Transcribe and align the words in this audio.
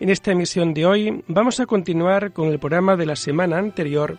En 0.00 0.10
esta 0.10 0.30
emisión 0.30 0.74
de 0.74 0.86
hoy 0.86 1.24
vamos 1.26 1.58
a 1.58 1.66
continuar 1.66 2.32
con 2.32 2.48
el 2.48 2.60
programa 2.60 2.94
de 2.96 3.04
la 3.04 3.16
semana 3.16 3.58
anterior, 3.58 4.16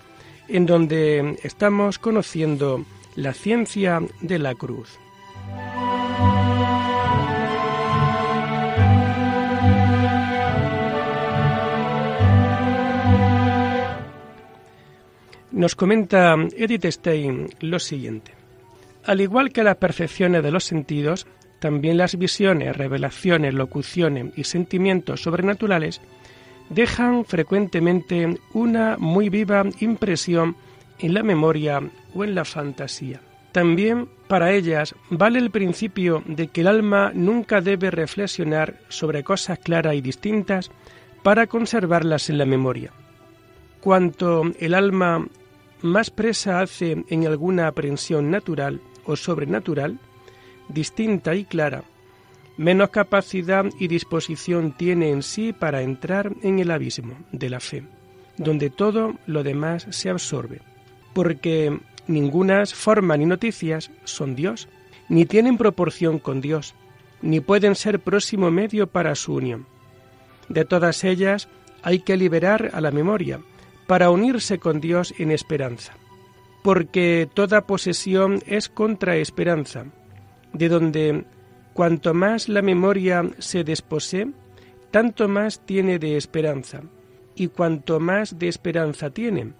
en 0.49 0.65
donde 0.65 1.39
estamos 1.43 1.99
conociendo 1.99 2.85
la 3.15 3.33
ciencia 3.33 4.01
de 4.19 4.39
la 4.39 4.55
cruz. 4.55 4.99
Nos 15.51 15.75
comenta 15.75 16.35
Edith 16.57 16.85
Stein 16.85 17.47
lo 17.61 17.79
siguiente. 17.79 18.33
Al 19.05 19.21
igual 19.21 19.51
que 19.51 19.63
las 19.63 19.77
percepciones 19.77 20.43
de 20.43 20.51
los 20.51 20.65
sentidos, 20.65 21.25
también 21.59 21.97
las 21.97 22.17
visiones, 22.17 22.75
revelaciones, 22.75 23.53
locuciones 23.53 24.33
y 24.35 24.43
sentimientos 24.45 25.21
sobrenaturales 25.21 26.01
dejan 26.69 27.25
frecuentemente 27.25 28.37
una 28.53 28.97
muy 28.97 29.29
viva 29.29 29.63
impresión 29.79 30.55
en 30.99 31.13
la 31.13 31.23
memoria 31.23 31.81
o 32.13 32.23
en 32.23 32.35
la 32.35 32.45
fantasía. 32.45 33.21
También 33.51 34.07
para 34.27 34.51
ellas 34.51 34.95
vale 35.09 35.39
el 35.39 35.49
principio 35.49 36.23
de 36.27 36.47
que 36.47 36.61
el 36.61 36.67
alma 36.67 37.11
nunca 37.13 37.61
debe 37.61 37.89
reflexionar 37.89 38.75
sobre 38.89 39.23
cosas 39.23 39.57
claras 39.59 39.95
y 39.95 40.01
distintas 40.01 40.69
para 41.23 41.47
conservarlas 41.47 42.29
en 42.29 42.37
la 42.37 42.45
memoria. 42.45 42.91
Cuanto 43.81 44.43
el 44.59 44.73
alma 44.73 45.25
más 45.81 46.11
presa 46.11 46.59
hace 46.59 47.03
en 47.09 47.25
alguna 47.25 47.67
aprensión 47.67 48.29
natural 48.29 48.81
o 49.05 49.15
sobrenatural, 49.15 49.97
distinta 50.69 51.35
y 51.35 51.43
clara, 51.43 51.83
menos 52.57 52.89
capacidad 52.89 53.65
y 53.79 53.87
disposición 53.87 54.73
tiene 54.73 55.11
en 55.11 55.23
sí 55.23 55.53
para 55.53 55.81
entrar 55.81 56.33
en 56.41 56.59
el 56.59 56.71
abismo 56.71 57.17
de 57.31 57.49
la 57.49 57.59
fe, 57.59 57.83
donde 58.37 58.69
todo 58.69 59.15
lo 59.25 59.43
demás 59.43 59.87
se 59.89 60.09
absorbe, 60.09 60.61
porque 61.13 61.77
ningunas 62.07 62.73
formas 62.73 63.19
ni 63.19 63.25
noticias 63.25 63.91
son 64.03 64.35
Dios, 64.35 64.67
ni 65.07 65.25
tienen 65.25 65.57
proporción 65.57 66.19
con 66.19 66.41
Dios, 66.41 66.75
ni 67.21 67.39
pueden 67.39 67.75
ser 67.75 67.99
próximo 67.99 68.51
medio 68.51 68.87
para 68.87 69.15
su 69.15 69.35
unión. 69.35 69.65
De 70.49 70.65
todas 70.65 71.03
ellas 71.03 71.47
hay 71.81 71.99
que 71.99 72.17
liberar 72.17 72.71
a 72.73 72.81
la 72.81 72.91
memoria 72.91 73.39
para 73.87 74.09
unirse 74.09 74.59
con 74.59 74.81
Dios 74.81 75.13
en 75.17 75.31
esperanza, 75.31 75.93
porque 76.61 77.29
toda 77.33 77.61
posesión 77.61 78.41
es 78.45 78.69
contra 78.69 79.15
esperanza, 79.17 79.85
de 80.53 80.69
donde 80.69 81.25
cuanto 81.73 82.13
más 82.13 82.49
la 82.49 82.61
memoria 82.61 83.23
se 83.39 83.63
desposee, 83.63 84.31
tanto 84.91 85.27
más 85.27 85.59
tiene 85.65 85.99
de 85.99 86.17
esperanza, 86.17 86.81
y 87.35 87.47
cuanto 87.47 87.99
más 87.99 88.37
de 88.37 88.47
esperanza 88.47 89.11
tiene, 89.11 89.53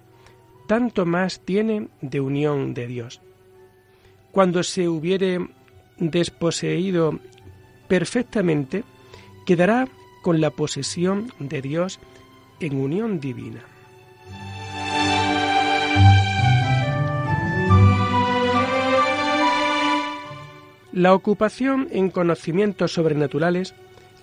tanto 0.66 1.06
más 1.06 1.40
tiene 1.40 1.88
de 2.00 2.20
unión 2.20 2.74
de 2.74 2.86
Dios. 2.86 3.20
Cuando 4.32 4.62
se 4.62 4.88
hubiere 4.88 5.48
desposeído 5.98 7.18
perfectamente, 7.88 8.84
quedará 9.46 9.88
con 10.22 10.40
la 10.40 10.50
posesión 10.50 11.32
de 11.38 11.62
Dios 11.62 11.98
en 12.60 12.76
unión 12.76 13.20
divina. 13.20 13.64
La 20.92 21.14
ocupación 21.14 21.88
en 21.92 22.10
conocimientos 22.10 22.92
sobrenaturales 22.92 23.74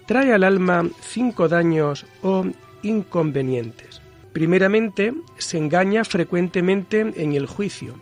trae 0.06 0.34
al 0.34 0.44
alma 0.44 0.88
cinco 1.02 1.48
daños 1.48 2.06
o 2.22 2.46
inconvenientes. 2.82 4.02
Primeramente, 4.34 5.14
se 5.38 5.58
engaña 5.58 6.04
frecuentemente 6.04 7.14
en 7.16 7.34
el 7.34 7.48
juicio. 7.48 7.96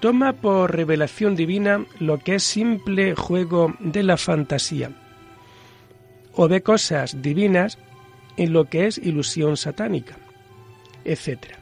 Toma 0.00 0.32
por 0.32 0.74
revelación 0.74 1.34
divina 1.34 1.84
lo 1.98 2.18
que 2.18 2.36
es 2.36 2.42
simple 2.42 3.14
juego 3.14 3.74
de 3.80 4.02
la 4.02 4.16
fantasía. 4.16 4.90
O 6.32 6.46
ve 6.48 6.62
cosas 6.62 7.20
divinas 7.22 7.78
en 8.36 8.52
lo 8.52 8.66
que 8.66 8.86
es 8.86 8.98
ilusión 8.98 9.56
satánica, 9.56 10.16
etc. 11.04 11.54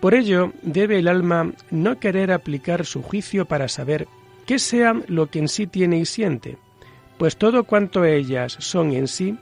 Por 0.00 0.14
ello, 0.14 0.52
debe 0.62 0.98
el 0.98 1.08
alma 1.08 1.52
no 1.70 1.98
querer 2.00 2.32
aplicar 2.32 2.84
su 2.84 3.02
juicio 3.02 3.46
para 3.46 3.68
saber 3.68 4.08
que 4.46 4.58
sea 4.58 4.94
lo 5.06 5.28
que 5.30 5.38
en 5.38 5.48
sí 5.48 5.66
tiene 5.66 5.98
y 5.98 6.06
siente, 6.06 6.58
pues 7.18 7.36
todo 7.36 7.64
cuanto 7.64 8.04
ellas 8.04 8.56
son 8.60 8.92
en 8.92 9.08
sí, 9.08 9.36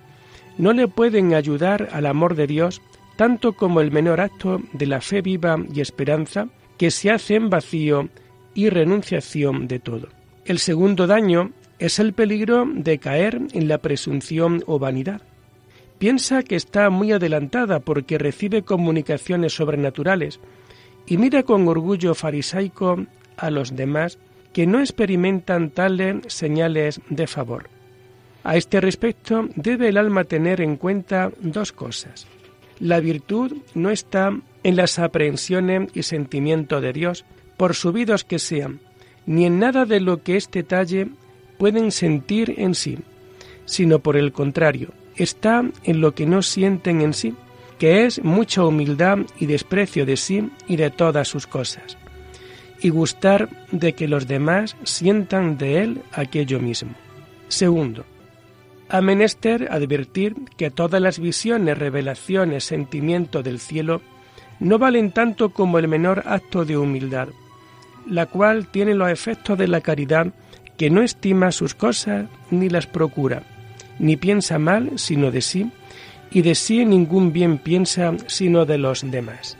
no 0.58 0.72
le 0.72 0.88
pueden 0.88 1.34
ayudar 1.34 1.88
al 1.92 2.06
amor 2.06 2.34
de 2.34 2.46
Dios 2.46 2.82
tanto 3.16 3.52
como 3.52 3.80
el 3.80 3.90
menor 3.90 4.20
acto 4.20 4.60
de 4.72 4.86
la 4.86 5.00
fe 5.00 5.22
viva 5.22 5.56
y 5.72 5.80
esperanza 5.80 6.48
que 6.78 6.90
se 6.90 7.10
hace 7.10 7.34
en 7.34 7.50
vacío 7.50 8.08
y 8.54 8.68
renunciación 8.68 9.68
de 9.68 9.78
todo. 9.78 10.08
El 10.44 10.58
segundo 10.58 11.06
daño 11.06 11.52
es 11.78 11.98
el 11.98 12.12
peligro 12.12 12.66
de 12.72 12.98
caer 12.98 13.40
en 13.52 13.68
la 13.68 13.78
presunción 13.78 14.62
o 14.66 14.78
vanidad. 14.78 15.22
Piensa 15.98 16.42
que 16.42 16.56
está 16.56 16.90
muy 16.90 17.12
adelantada 17.12 17.80
porque 17.80 18.18
recibe 18.18 18.62
comunicaciones 18.62 19.54
sobrenaturales 19.54 20.40
y 21.06 21.16
mira 21.16 21.44
con 21.44 21.68
orgullo 21.68 22.14
farisaico 22.14 23.06
a 23.36 23.50
los 23.50 23.76
demás 23.76 24.18
que 24.52 24.66
no 24.66 24.80
experimentan 24.80 25.70
tales 25.70 26.16
señales 26.28 27.00
de 27.08 27.26
favor. 27.26 27.68
A 28.44 28.56
este 28.56 28.80
respecto 28.80 29.48
debe 29.54 29.88
el 29.88 29.96
alma 29.96 30.24
tener 30.24 30.60
en 30.60 30.76
cuenta 30.76 31.30
dos 31.40 31.72
cosas. 31.72 32.26
La 32.80 33.00
virtud 33.00 33.58
no 33.74 33.90
está 33.90 34.36
en 34.64 34.76
las 34.76 34.98
aprehensiones 34.98 35.90
y 35.94 36.02
sentimientos 36.02 36.82
de 36.82 36.92
Dios, 36.92 37.24
por 37.56 37.74
subidos 37.74 38.24
que 38.24 38.38
sean, 38.38 38.80
ni 39.26 39.46
en 39.46 39.58
nada 39.58 39.84
de 39.84 40.00
lo 40.00 40.22
que 40.22 40.36
este 40.36 40.64
talle 40.64 41.08
pueden 41.58 41.92
sentir 41.92 42.54
en 42.58 42.74
sí, 42.74 42.98
sino 43.64 44.00
por 44.00 44.16
el 44.16 44.32
contrario, 44.32 44.88
está 45.16 45.64
en 45.84 46.00
lo 46.00 46.14
que 46.14 46.26
no 46.26 46.42
sienten 46.42 47.00
en 47.02 47.12
sí, 47.12 47.34
que 47.78 48.04
es 48.04 48.22
mucha 48.24 48.64
humildad 48.64 49.18
y 49.38 49.46
desprecio 49.46 50.04
de 50.04 50.16
sí 50.16 50.50
y 50.66 50.76
de 50.76 50.90
todas 50.90 51.28
sus 51.28 51.46
cosas 51.46 51.96
y 52.82 52.90
gustar 52.90 53.48
de 53.70 53.94
que 53.94 54.08
los 54.08 54.26
demás 54.26 54.76
sientan 54.82 55.56
de 55.56 55.82
él 55.82 56.02
aquello 56.12 56.58
mismo. 56.58 56.94
Segundo, 57.48 58.04
ha 58.88 59.00
menester 59.00 59.68
advertir 59.70 60.34
que 60.56 60.70
todas 60.70 61.00
las 61.00 61.18
visiones, 61.18 61.78
revelaciones, 61.78 62.64
sentimientos 62.64 63.44
del 63.44 63.58
cielo 63.58 64.02
no 64.60 64.78
valen 64.78 65.12
tanto 65.12 65.50
como 65.50 65.78
el 65.78 65.88
menor 65.88 66.24
acto 66.26 66.64
de 66.64 66.76
humildad, 66.76 67.28
la 68.06 68.26
cual 68.26 68.66
tiene 68.66 68.94
los 68.94 69.10
efectos 69.10 69.56
de 69.56 69.68
la 69.68 69.80
caridad 69.80 70.32
que 70.76 70.90
no 70.90 71.02
estima 71.02 71.52
sus 71.52 71.74
cosas 71.74 72.26
ni 72.50 72.68
las 72.68 72.86
procura, 72.86 73.44
ni 73.98 74.16
piensa 74.16 74.58
mal 74.58 74.98
sino 74.98 75.30
de 75.30 75.40
sí, 75.40 75.70
y 76.30 76.42
de 76.42 76.54
sí 76.54 76.84
ningún 76.84 77.32
bien 77.32 77.58
piensa 77.58 78.12
sino 78.26 78.64
de 78.64 78.78
los 78.78 79.08
demás. 79.10 79.56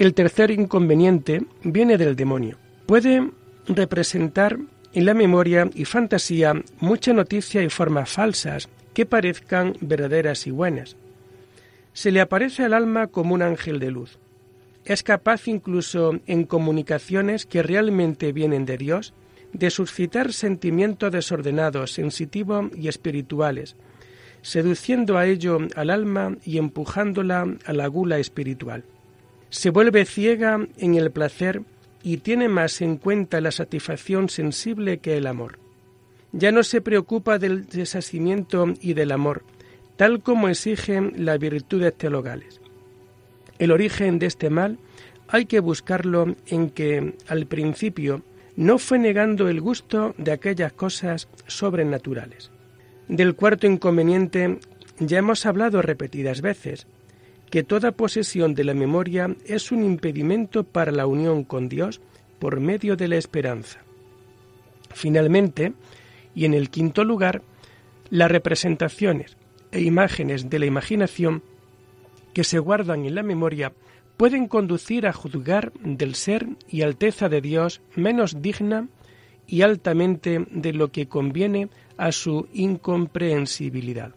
El 0.00 0.14
tercer 0.14 0.50
inconveniente 0.50 1.42
viene 1.62 1.98
del 1.98 2.16
demonio. 2.16 2.56
Puede 2.86 3.32
representar 3.66 4.58
en 4.94 5.04
la 5.04 5.12
memoria 5.12 5.68
y 5.74 5.84
fantasía 5.84 6.54
mucha 6.78 7.12
noticia 7.12 7.62
y 7.62 7.68
formas 7.68 8.08
falsas 8.08 8.70
que 8.94 9.04
parezcan 9.04 9.74
verdaderas 9.82 10.46
y 10.46 10.52
buenas. 10.52 10.96
Se 11.92 12.12
le 12.12 12.22
aparece 12.22 12.64
al 12.64 12.72
alma 12.72 13.08
como 13.08 13.34
un 13.34 13.42
ángel 13.42 13.78
de 13.78 13.90
luz. 13.90 14.18
Es 14.86 15.02
capaz 15.02 15.46
incluso 15.48 16.18
en 16.26 16.44
comunicaciones 16.44 17.44
que 17.44 17.62
realmente 17.62 18.32
vienen 18.32 18.64
de 18.64 18.78
Dios 18.78 19.12
de 19.52 19.68
suscitar 19.68 20.32
sentimientos 20.32 21.12
desordenados, 21.12 21.92
sensitivos 21.92 22.70
y 22.74 22.88
espirituales, 22.88 23.76
seduciendo 24.40 25.18
a 25.18 25.26
ello 25.26 25.58
al 25.76 25.90
alma 25.90 26.38
y 26.42 26.56
empujándola 26.56 27.54
a 27.66 27.72
la 27.74 27.86
gula 27.86 28.18
espiritual 28.18 28.82
se 29.50 29.70
vuelve 29.70 30.04
ciega 30.04 30.66
en 30.78 30.94
el 30.94 31.10
placer 31.10 31.62
y 32.02 32.18
tiene 32.18 32.48
más 32.48 32.80
en 32.80 32.96
cuenta 32.96 33.40
la 33.40 33.50
satisfacción 33.50 34.28
sensible 34.28 34.98
que 34.98 35.16
el 35.16 35.26
amor. 35.26 35.58
Ya 36.32 36.52
no 36.52 36.62
se 36.62 36.80
preocupa 36.80 37.38
del 37.38 37.66
desasimiento 37.66 38.66
y 38.80 38.94
del 38.94 39.12
amor, 39.12 39.42
tal 39.96 40.22
como 40.22 40.48
exigen 40.48 41.12
las 41.16 41.38
virtudes 41.38 41.92
teologales. 41.94 42.60
El 43.58 43.72
origen 43.72 44.18
de 44.18 44.26
este 44.26 44.48
mal 44.48 44.78
hay 45.28 45.46
que 45.46 45.60
buscarlo 45.60 46.34
en 46.46 46.70
que, 46.70 47.14
al 47.28 47.46
principio, 47.46 48.22
no 48.56 48.78
fue 48.78 48.98
negando 48.98 49.48
el 49.48 49.60
gusto 49.60 50.14
de 50.16 50.32
aquellas 50.32 50.72
cosas 50.72 51.28
sobrenaturales. 51.46 52.50
Del 53.08 53.34
cuarto 53.34 53.66
inconveniente 53.66 54.58
ya 54.98 55.18
hemos 55.18 55.44
hablado 55.46 55.82
repetidas 55.82 56.40
veces, 56.40 56.86
que 57.50 57.64
toda 57.64 57.92
posesión 57.92 58.54
de 58.54 58.64
la 58.64 58.74
memoria 58.74 59.36
es 59.44 59.72
un 59.72 59.84
impedimento 59.84 60.62
para 60.64 60.92
la 60.92 61.06
unión 61.06 61.42
con 61.42 61.68
Dios 61.68 62.00
por 62.38 62.60
medio 62.60 62.96
de 62.96 63.08
la 63.08 63.16
esperanza. 63.16 63.80
Finalmente, 64.94 65.74
y 66.34 66.44
en 66.44 66.54
el 66.54 66.70
quinto 66.70 67.04
lugar, 67.04 67.42
las 68.08 68.30
representaciones 68.30 69.36
e 69.72 69.82
imágenes 69.82 70.48
de 70.48 70.58
la 70.58 70.66
imaginación 70.66 71.42
que 72.32 72.44
se 72.44 72.60
guardan 72.60 73.04
en 73.04 73.16
la 73.16 73.22
memoria 73.24 73.72
pueden 74.16 74.46
conducir 74.46 75.06
a 75.06 75.12
juzgar 75.12 75.72
del 75.82 76.14
ser 76.14 76.46
y 76.68 76.82
alteza 76.82 77.28
de 77.28 77.40
Dios 77.40 77.80
menos 77.96 78.42
digna 78.42 78.88
y 79.46 79.62
altamente 79.62 80.46
de 80.50 80.72
lo 80.72 80.92
que 80.92 81.08
conviene 81.08 81.68
a 81.96 82.12
su 82.12 82.48
incomprensibilidad 82.52 84.14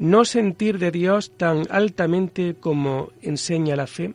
no 0.00 0.24
sentir 0.24 0.78
de 0.78 0.90
Dios 0.90 1.30
tan 1.36 1.64
altamente 1.68 2.56
como 2.58 3.10
enseña 3.20 3.76
la 3.76 3.86
fe, 3.86 4.14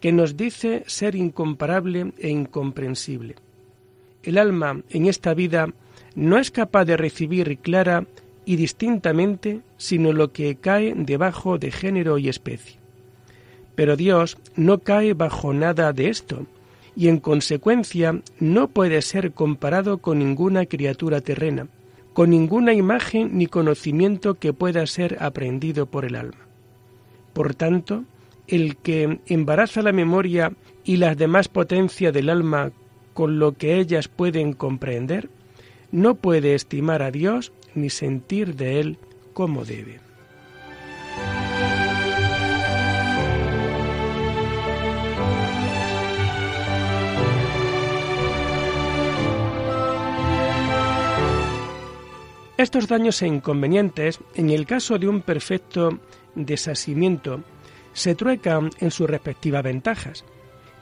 que 0.00 0.10
nos 0.10 0.38
dice 0.38 0.84
ser 0.86 1.14
incomparable 1.14 2.14
e 2.16 2.30
incomprensible. 2.30 3.34
El 4.22 4.38
alma 4.38 4.80
en 4.88 5.04
esta 5.04 5.34
vida 5.34 5.68
no 6.14 6.38
es 6.38 6.50
capaz 6.50 6.86
de 6.86 6.96
recibir 6.96 7.58
clara 7.58 8.06
y 8.46 8.56
distintamente 8.56 9.60
sino 9.76 10.14
lo 10.14 10.32
que 10.32 10.56
cae 10.56 10.94
debajo 10.96 11.58
de 11.58 11.72
género 11.72 12.16
y 12.16 12.30
especie. 12.30 12.78
Pero 13.74 13.96
Dios 13.96 14.38
no 14.56 14.78
cae 14.78 15.12
bajo 15.12 15.52
nada 15.52 15.92
de 15.92 16.08
esto, 16.08 16.46
y 16.96 17.08
en 17.08 17.18
consecuencia 17.18 18.18
no 18.40 18.68
puede 18.68 19.02
ser 19.02 19.32
comparado 19.32 19.98
con 19.98 20.20
ninguna 20.20 20.64
criatura 20.64 21.20
terrena, 21.20 21.68
con 22.18 22.30
ninguna 22.30 22.74
imagen 22.74 23.38
ni 23.38 23.46
conocimiento 23.46 24.40
que 24.40 24.52
pueda 24.52 24.84
ser 24.88 25.18
aprendido 25.20 25.86
por 25.86 26.04
el 26.04 26.16
alma. 26.16 26.48
Por 27.32 27.54
tanto, 27.54 28.02
el 28.48 28.76
que 28.76 29.20
embaraza 29.26 29.82
la 29.82 29.92
memoria 29.92 30.52
y 30.82 30.96
las 30.96 31.16
demás 31.16 31.46
potencias 31.46 32.12
del 32.12 32.28
alma 32.28 32.72
con 33.14 33.38
lo 33.38 33.52
que 33.52 33.78
ellas 33.78 34.08
pueden 34.08 34.52
comprender, 34.52 35.30
no 35.92 36.16
puede 36.16 36.56
estimar 36.56 37.02
a 37.02 37.12
Dios 37.12 37.52
ni 37.76 37.88
sentir 37.88 38.56
de 38.56 38.80
Él 38.80 38.98
como 39.32 39.64
debe. 39.64 40.07
Estos 52.58 52.88
daños 52.88 53.22
e 53.22 53.28
inconvenientes, 53.28 54.18
en 54.34 54.50
el 54.50 54.66
caso 54.66 54.98
de 54.98 55.06
un 55.06 55.22
perfecto 55.22 56.00
desasimiento, 56.34 57.44
se 57.92 58.16
truecan 58.16 58.70
en 58.80 58.90
sus 58.90 59.08
respectivas 59.08 59.62
ventajas, 59.62 60.24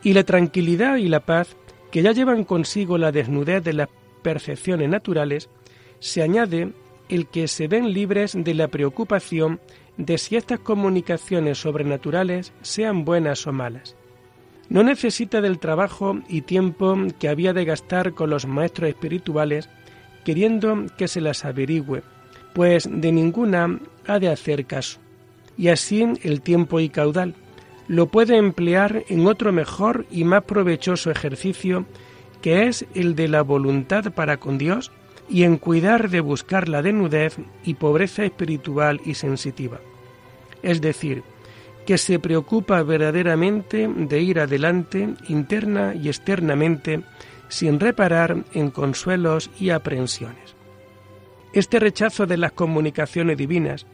y 0.03 0.15
la 0.15 0.25
tranquilidad 0.25 0.97
y 0.97 1.11
la 1.11 1.21
paz 1.21 1.55
que 1.91 2.01
ya 2.01 2.13
llevan 2.13 2.45
consigo 2.45 2.97
la 2.97 3.13
desnudez 3.13 3.63
de 3.63 3.75
las 3.75 3.91
percepciones 4.23 4.89
naturales, 4.89 5.51
se 5.99 6.23
añade 6.23 6.73
el 7.11 7.27
que 7.29 7.47
se 7.47 7.69
ven 7.69 7.93
libres 7.93 8.33
de 8.35 8.55
la 8.55 8.69
preocupación 8.69 9.61
de 9.99 10.17
si 10.17 10.37
estas 10.37 10.61
comunicaciones 10.61 11.59
sobrenaturales 11.59 12.55
sean 12.63 13.05
buenas 13.05 13.47
o 13.47 13.53
malas. 13.53 13.97
No 14.71 14.83
necesita 14.83 15.43
del 15.43 15.59
trabajo 15.59 16.21
y 16.27 16.41
tiempo 16.41 16.97
que 17.21 17.29
había 17.29 17.53
de 17.53 17.67
gastar 17.67 18.15
con 18.15 18.31
los 18.31 18.47
maestros 18.47 18.89
espirituales 18.89 19.69
queriendo 20.27 20.87
que 20.99 21.07
se 21.07 21.21
las 21.21 21.45
averigüe, 21.45 22.03
pues 22.53 22.89
de 22.91 23.13
ninguna 23.13 23.79
ha 24.09 24.19
de 24.19 24.29
hacer 24.29 24.67
caso. 24.67 24.99
Y 25.57 25.69
así 25.69 26.05
el 26.25 26.41
tiempo 26.41 26.81
y 26.81 26.89
caudal 26.89 27.37
lo 27.87 28.07
puede 28.07 28.37
emplear 28.37 29.05
en 29.09 29.29
otro 29.29 29.53
mejor 29.53 30.05
y 30.11 30.25
más 30.25 30.43
provechoso 30.43 31.13
ejercicio, 31.13 31.87
que 32.43 32.67
es 32.67 32.85
el 32.97 33.15
de 33.15 33.29
la 33.29 33.43
voluntad 33.43 34.13
para 34.15 34.39
con 34.39 34.59
Dios 34.59 34.91
y 35.31 35.45
en 35.45 35.59
cuidar 35.59 36.11
de 36.11 36.19
buscar 36.19 36.69
la 36.69 36.83
denudez 36.83 37.37
y 37.65 37.75
pobreza 37.75 38.25
espiritual 38.25 39.01
y 39.05 39.15
sensitiva. 39.15 39.79
Es 40.61 40.81
decir, 40.81 41.23
que 41.87 41.99
se 41.99 42.19
preocupa 42.19 42.83
verdaderamente 42.83 43.89
de 43.89 44.21
ir 44.21 44.41
adelante 44.41 45.09
interna 45.29 45.95
y 45.95 46.09
externamente 46.09 47.05
sin 47.49 47.81
reparar 47.81 48.45
en 48.53 48.71
consuelos 48.71 49.51
y 49.59 49.71
aprensiones. 49.71 50.55
Este 51.53 51.81
rechazo 51.81 52.27
de 52.27 52.37
las 52.37 52.53
comunicaciones 52.53 53.37
divinas 53.37 53.87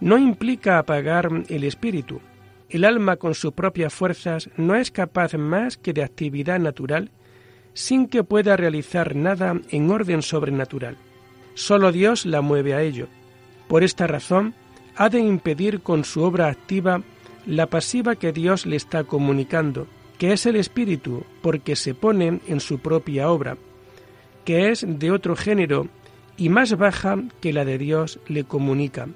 no 0.00 0.18
implica 0.18 0.78
apagar 0.78 1.30
el 1.48 1.64
espíritu. 1.64 2.20
El 2.68 2.84
alma 2.84 3.16
con 3.16 3.34
sus 3.34 3.52
propias 3.52 3.92
fuerzas 3.92 4.50
no 4.56 4.74
es 4.74 4.90
capaz 4.90 5.34
más 5.34 5.76
que 5.76 5.92
de 5.92 6.04
actividad 6.04 6.58
natural 6.60 7.10
sin 7.72 8.08
que 8.08 8.24
pueda 8.24 8.56
realizar 8.56 9.14
nada 9.14 9.60
en 9.70 9.90
orden 9.90 10.22
sobrenatural. 10.22 10.96
Solo 11.54 11.92
Dios 11.92 12.26
la 12.26 12.40
mueve 12.40 12.74
a 12.74 12.82
ello. 12.82 13.08
Por 13.68 13.84
esta 13.84 14.06
razón, 14.06 14.54
ha 14.96 15.08
de 15.08 15.20
impedir 15.20 15.80
con 15.80 16.04
su 16.04 16.22
obra 16.22 16.48
activa 16.48 17.02
la 17.46 17.66
pasiva 17.66 18.16
que 18.16 18.32
Dios 18.32 18.66
le 18.66 18.76
está 18.76 19.04
comunicando, 19.04 19.86
que 20.18 20.32
es 20.32 20.46
el 20.46 20.56
Espíritu, 20.56 21.24
porque 21.40 21.76
se 21.76 21.94
pone 21.94 22.40
en 22.46 22.60
su 22.60 22.80
propia 22.80 23.30
obra, 23.30 23.56
que 24.44 24.70
es 24.70 24.84
de 24.86 25.10
otro 25.10 25.36
género 25.36 25.88
y 26.36 26.48
más 26.48 26.76
baja 26.76 27.18
que 27.40 27.52
la 27.52 27.64
de 27.64 27.78
Dios 27.78 28.18
le 28.26 28.44
comunica, 28.44 29.08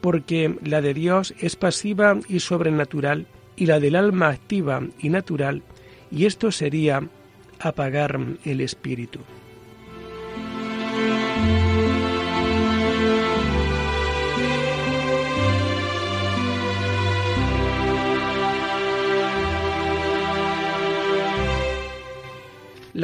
porque 0.00 0.56
la 0.62 0.82
de 0.82 0.94
Dios 0.94 1.34
es 1.38 1.56
pasiva 1.56 2.18
y 2.28 2.40
sobrenatural, 2.40 3.26
y 3.56 3.66
la 3.66 3.80
del 3.80 3.96
alma 3.96 4.28
activa 4.28 4.82
y 4.98 5.08
natural, 5.08 5.62
y 6.10 6.26
esto 6.26 6.50
sería 6.50 7.08
apagar 7.60 8.18
el 8.44 8.60
espíritu. 8.60 9.20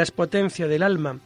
Las 0.01 0.11
potencias 0.11 0.71
del 0.71 0.83
alma, 0.83 1.21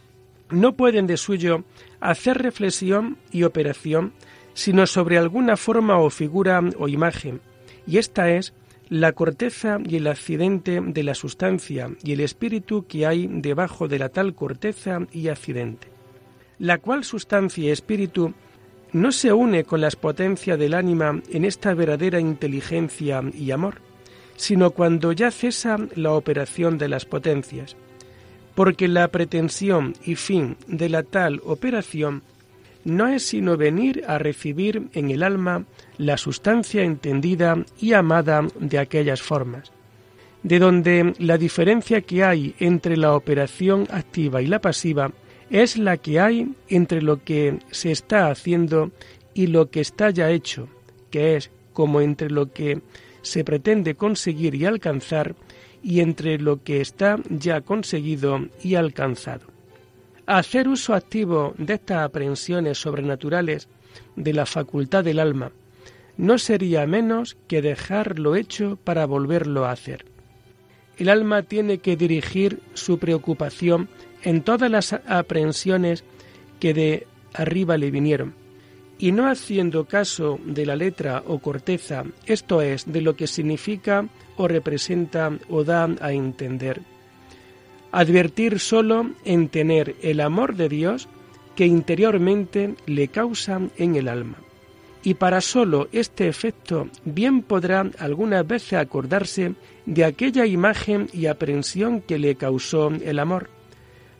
no 0.49 0.73
pueden 0.73 1.07
de 1.07 1.15
suyo 1.15 1.63
hacer 2.01 2.37
reflexión 2.39 3.17
y 3.31 3.43
operación, 3.43 4.11
sino 4.53 4.85
sobre 4.85 5.17
alguna 5.17 5.55
forma 5.55 5.97
o 5.97 6.09
figura 6.09 6.61
o 6.77 6.89
imagen, 6.89 7.39
y 7.87 7.99
esta 7.99 8.29
es 8.31 8.53
la 8.89 9.13
corteza 9.13 9.79
y 9.81 9.95
el 9.95 10.07
accidente 10.07 10.81
de 10.81 11.03
la 11.03 11.15
sustancia 11.15 11.89
y 12.03 12.11
el 12.11 12.19
espíritu 12.19 12.85
que 12.85 13.05
hay 13.07 13.27
debajo 13.31 13.87
de 13.87 13.97
la 13.97 14.09
tal 14.09 14.35
corteza 14.35 14.99
y 15.13 15.29
accidente, 15.29 15.87
la 16.59 16.77
cual 16.79 17.05
sustancia 17.05 17.63
y 17.63 17.69
espíritu 17.69 18.33
no 18.91 19.13
se 19.13 19.31
une 19.31 19.63
con 19.63 19.79
las 19.79 19.95
potencias 19.95 20.59
del 20.59 20.73
ánima 20.73 21.21
en 21.31 21.45
esta 21.45 21.73
verdadera 21.73 22.19
inteligencia 22.19 23.23
y 23.33 23.51
amor, 23.51 23.75
sino 24.35 24.71
cuando 24.71 25.13
ya 25.13 25.31
cesa 25.31 25.77
la 25.95 26.11
operación 26.11 26.77
de 26.77 26.89
las 26.89 27.05
potencias, 27.05 27.77
porque 28.55 28.87
la 28.87 29.09
pretensión 29.09 29.93
y 30.03 30.15
fin 30.15 30.57
de 30.67 30.89
la 30.89 31.03
tal 31.03 31.41
operación 31.45 32.23
no 32.85 33.07
es 33.07 33.23
sino 33.23 33.57
venir 33.57 34.03
a 34.07 34.17
recibir 34.17 34.87
en 34.93 35.11
el 35.11 35.23
alma 35.23 35.65
la 35.97 36.17
sustancia 36.17 36.83
entendida 36.83 37.57
y 37.79 37.93
amada 37.93 38.47
de 38.59 38.79
aquellas 38.79 39.21
formas, 39.21 39.71
de 40.43 40.59
donde 40.59 41.13
la 41.17 41.37
diferencia 41.37 42.01
que 42.01 42.23
hay 42.23 42.55
entre 42.59 42.95
la 42.95 43.13
operación 43.13 43.87
activa 43.91 44.41
y 44.41 44.47
la 44.47 44.59
pasiva 44.59 45.11
es 45.49 45.77
la 45.77 45.97
que 45.97 46.19
hay 46.19 46.53
entre 46.69 47.01
lo 47.01 47.23
que 47.23 47.59
se 47.71 47.91
está 47.91 48.29
haciendo 48.29 48.91
y 49.33 49.47
lo 49.47 49.69
que 49.69 49.81
está 49.81 50.11
ya 50.11 50.29
hecho, 50.29 50.67
que 51.09 51.35
es 51.35 51.51
como 51.73 52.01
entre 52.01 52.29
lo 52.29 52.51
que 52.51 52.81
se 53.21 53.43
pretende 53.43 53.95
conseguir 53.95 54.55
y 54.55 54.65
alcanzar 54.65 55.35
y 55.85 55.99
entre 55.99 56.39
lo 56.39 56.63
que 56.63 56.81
está 56.81 57.19
ya 57.29 57.61
conseguido 57.61 58.47
y 58.63 58.73
alcanzado. 58.73 59.45
Hacer 60.25 60.67
uso 60.67 60.95
activo 60.95 61.53
de 61.59 61.75
estas 61.75 62.03
aprensiones 62.03 62.79
sobrenaturales 62.79 63.69
de 64.15 64.33
la 64.33 64.47
facultad 64.47 65.03
del 65.03 65.19
alma 65.19 65.51
no 66.17 66.39
sería 66.39 66.87
menos 66.87 67.37
que 67.47 67.61
dejar 67.61 68.17
lo 68.17 68.35
hecho 68.35 68.79
para 68.83 69.05
volverlo 69.05 69.65
a 69.65 69.71
hacer. 69.71 70.05
el 70.97 71.09
alma 71.09 71.43
tiene 71.43 71.77
que 71.77 71.95
dirigir 71.95 72.61
su 72.73 72.97
preocupación 72.97 73.87
en 74.23 74.41
todas 74.41 74.71
las 74.71 74.93
aprehensiones 74.93 76.03
que 76.59 76.73
de 76.73 77.07
arriba 77.33 77.77
le 77.77 77.91
vinieron, 77.91 78.33
y 78.97 79.11
no 79.11 79.29
haciendo 79.29 79.85
caso 79.85 80.39
de 80.45 80.65
la 80.65 80.77
letra 80.77 81.21
o 81.27 81.39
corteza, 81.39 82.05
esto 82.25 82.61
es, 82.61 82.91
de 82.91 83.01
lo 83.01 83.15
que 83.15 83.27
significa 83.27 84.07
o 84.37 84.47
representa 84.47 85.31
o 85.49 85.63
da 85.63 85.89
a 86.01 86.11
entender. 86.13 86.81
Advertir 87.91 88.59
solo 88.59 89.11
en 89.23 89.49
tener 89.49 89.95
el 90.01 90.19
amor 90.19 90.55
de 90.55 90.69
Dios 90.69 91.07
que 91.55 91.65
interiormente 91.65 92.75
le 92.85 93.07
causa 93.07 93.61
en 93.77 93.95
el 93.95 94.07
alma. 94.07 94.37
Y 95.03 95.13
para 95.13 95.39
solo 95.39 95.87
este 95.91 96.27
efecto 96.27 96.89
bien 97.05 97.43
podrá 97.43 97.89
algunas 97.99 98.45
veces 98.45 98.73
acordarse 98.73 99.53
de 99.85 100.03
aquella 100.03 100.45
imagen 100.45 101.07
y 101.13 101.27
aprensión 101.27 102.01
que 102.01 102.17
le 102.17 102.35
causó 102.35 102.89
el 102.89 103.19
amor, 103.19 103.49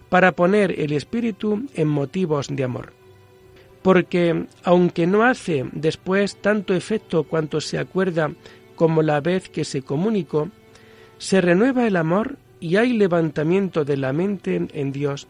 para 0.09 0.33
poner 0.33 0.79
el 0.79 0.93
espíritu 0.93 1.65
en 1.73 1.87
motivos 1.87 2.47
de 2.49 2.63
amor. 2.63 2.93
Porque 3.81 4.45
aunque 4.63 5.07
no 5.07 5.23
hace 5.23 5.65
después 5.71 6.35
tanto 6.37 6.73
efecto 6.73 7.23
cuanto 7.23 7.59
se 7.61 7.79
acuerda 7.79 8.31
como 8.75 9.01
la 9.01 9.21
vez 9.21 9.49
que 9.49 9.65
se 9.65 9.81
comunicó, 9.81 10.49
se 11.17 11.41
renueva 11.41 11.87
el 11.87 11.95
amor 11.95 12.37
y 12.59 12.77
hay 12.77 12.93
levantamiento 12.93 13.85
de 13.85 13.97
la 13.97 14.13
mente 14.13 14.67
en 14.73 14.91
Dios, 14.91 15.27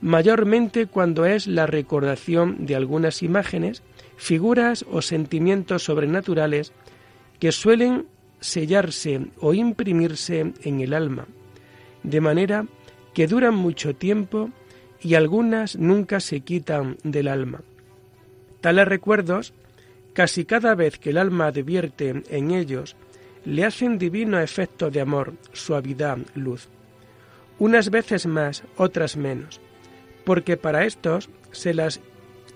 mayormente 0.00 0.86
cuando 0.86 1.26
es 1.26 1.46
la 1.46 1.66
recordación 1.66 2.66
de 2.66 2.76
algunas 2.76 3.22
imágenes, 3.22 3.82
figuras 4.16 4.84
o 4.90 5.02
sentimientos 5.02 5.84
sobrenaturales 5.84 6.72
que 7.38 7.52
suelen 7.52 8.06
sellarse 8.40 9.26
o 9.40 9.54
imprimirse 9.54 10.52
en 10.62 10.80
el 10.80 10.94
alma, 10.94 11.26
de 12.02 12.20
manera 12.20 12.66
que 13.14 13.26
duran 13.26 13.54
mucho 13.54 13.94
tiempo 13.94 14.50
y 15.00 15.14
algunas 15.14 15.76
nunca 15.76 16.20
se 16.20 16.40
quitan 16.40 16.96
del 17.02 17.28
alma. 17.28 17.62
Tales 18.60 18.88
recuerdos, 18.88 19.54
casi 20.18 20.44
cada 20.44 20.74
vez 20.74 20.98
que 20.98 21.10
el 21.10 21.16
alma 21.16 21.46
advierte 21.46 22.24
en 22.28 22.50
ellos, 22.50 22.96
le 23.44 23.64
hacen 23.64 23.98
divino 23.98 24.40
efecto 24.40 24.90
de 24.90 25.00
amor, 25.00 25.34
suavidad, 25.52 26.18
luz. 26.34 26.68
Unas 27.60 27.88
veces 27.90 28.26
más, 28.26 28.64
otras 28.76 29.16
menos, 29.16 29.60
porque 30.24 30.56
para 30.56 30.86
estos 30.86 31.30
se 31.52 31.72
las 31.72 32.00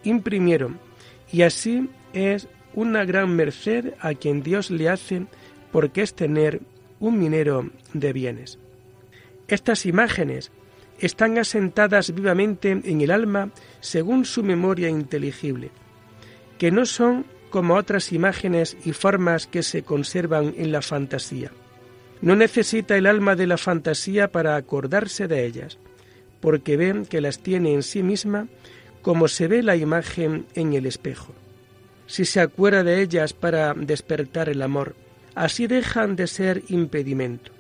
imprimieron, 0.02 0.80
y 1.30 1.42
así 1.42 1.88
es 2.12 2.48
una 2.74 3.04
gran 3.04 3.36
merced 3.36 3.94
a 4.00 4.14
quien 4.14 4.42
Dios 4.42 4.72
le 4.72 4.88
hace 4.88 5.26
porque 5.70 6.02
es 6.02 6.14
tener 6.14 6.62
un 6.98 7.16
minero 7.20 7.70
de 7.92 8.12
bienes. 8.12 8.58
Estas 9.46 9.86
imágenes 9.86 10.50
están 10.98 11.38
asentadas 11.38 12.12
vivamente 12.12 12.72
en 12.72 13.00
el 13.00 13.12
alma 13.12 13.52
según 13.78 14.24
su 14.24 14.42
memoria 14.42 14.88
inteligible, 14.88 15.70
que 16.58 16.72
no 16.72 16.86
son 16.86 17.24
como 17.52 17.74
otras 17.74 18.12
imágenes 18.12 18.78
y 18.84 18.92
formas 18.92 19.46
que 19.46 19.62
se 19.62 19.82
conservan 19.82 20.54
en 20.56 20.72
la 20.72 20.80
fantasía. 20.80 21.52
No 22.22 22.34
necesita 22.34 22.96
el 22.96 23.06
alma 23.06 23.36
de 23.36 23.46
la 23.46 23.58
fantasía 23.58 24.32
para 24.32 24.56
acordarse 24.56 25.28
de 25.28 25.44
ellas, 25.44 25.78
porque 26.40 26.78
ven 26.78 27.04
que 27.04 27.20
las 27.20 27.40
tiene 27.40 27.74
en 27.74 27.82
sí 27.82 28.02
misma 28.02 28.48
como 29.02 29.28
se 29.28 29.48
ve 29.48 29.62
la 29.62 29.76
imagen 29.76 30.46
en 30.54 30.72
el 30.72 30.86
espejo. 30.86 31.34
Si 32.06 32.24
se 32.24 32.40
acuerda 32.40 32.82
de 32.84 33.02
ellas 33.02 33.34
para 33.34 33.74
despertar 33.74 34.48
el 34.48 34.62
amor, 34.62 34.94
así 35.34 35.66
dejan 35.66 36.16
de 36.16 36.28
ser 36.28 36.62
impedimento, 36.68 37.52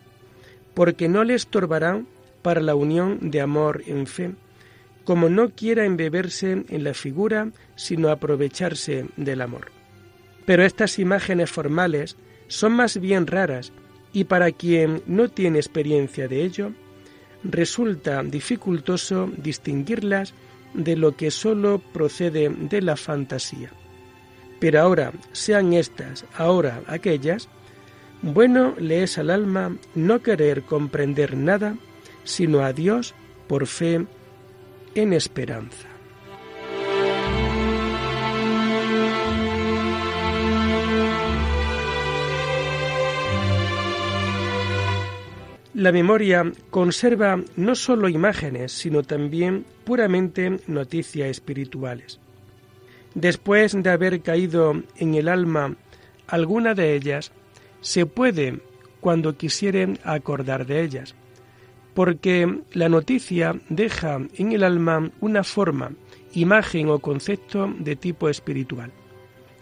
porque 0.72 1.08
no 1.08 1.22
le 1.22 1.34
estorbarán 1.34 2.06
para 2.40 2.62
la 2.62 2.74
unión 2.74 3.30
de 3.30 3.42
amor 3.42 3.82
en 3.86 4.06
fe, 4.06 4.32
como 5.04 5.28
no 5.28 5.50
quiera 5.50 5.84
embeberse 5.84 6.64
en 6.66 6.84
la 6.84 6.94
figura, 6.94 7.50
sino 7.76 8.08
aprovecharse 8.08 9.06
del 9.16 9.42
amor. 9.42 9.81
Pero 10.44 10.64
estas 10.64 10.98
imágenes 10.98 11.50
formales 11.50 12.16
son 12.48 12.72
más 12.72 12.98
bien 12.98 13.26
raras 13.26 13.72
y 14.12 14.24
para 14.24 14.52
quien 14.52 15.02
no 15.06 15.28
tiene 15.28 15.58
experiencia 15.58 16.28
de 16.28 16.42
ello, 16.42 16.72
resulta 17.44 18.22
dificultoso 18.22 19.30
distinguirlas 19.36 20.34
de 20.74 20.96
lo 20.96 21.16
que 21.16 21.30
sólo 21.30 21.80
procede 21.92 22.48
de 22.50 22.82
la 22.82 22.96
fantasía. 22.96 23.70
Pero 24.60 24.80
ahora, 24.80 25.12
sean 25.32 25.72
estas, 25.72 26.24
ahora 26.34 26.82
aquellas, 26.86 27.48
bueno 28.22 28.74
le 28.78 29.02
es 29.02 29.18
al 29.18 29.30
alma 29.30 29.76
no 29.94 30.22
querer 30.22 30.62
comprender 30.62 31.36
nada, 31.36 31.76
sino 32.24 32.60
a 32.60 32.72
Dios 32.72 33.14
por 33.48 33.66
fe 33.66 34.06
en 34.94 35.12
esperanza. 35.12 35.91
La 45.74 45.90
memoria 45.90 46.52
conserva 46.68 47.40
no 47.56 47.74
sólo 47.74 48.10
imágenes, 48.10 48.72
sino 48.72 49.02
también 49.02 49.64
puramente 49.84 50.58
noticias 50.66 51.30
espirituales. 51.30 52.20
Después 53.14 53.82
de 53.82 53.88
haber 53.88 54.20
caído 54.20 54.82
en 54.96 55.14
el 55.14 55.28
alma 55.28 55.76
alguna 56.26 56.74
de 56.74 56.94
ellas, 56.94 57.32
se 57.80 58.04
puede, 58.04 58.60
cuando 59.00 59.38
quisieren, 59.38 59.98
acordar 60.04 60.66
de 60.66 60.82
ellas, 60.82 61.14
porque 61.94 62.60
la 62.72 62.90
noticia 62.90 63.58
deja 63.70 64.20
en 64.36 64.52
el 64.52 64.64
alma 64.64 65.10
una 65.20 65.42
forma, 65.42 65.92
imagen 66.34 66.90
o 66.90 66.98
concepto 66.98 67.72
de 67.78 67.96
tipo 67.96 68.28
espiritual. 68.28 68.92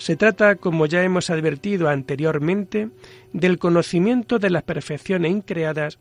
Se 0.01 0.17
trata, 0.17 0.57
como 0.57 0.87
ya 0.87 1.03
hemos 1.03 1.29
advertido 1.29 1.91
anteriormente, 1.91 2.89
del 3.35 3.59
conocimiento 3.59 4.39
de 4.39 4.49
las 4.49 4.63
perfecciones 4.63 5.31
increadas 5.31 5.99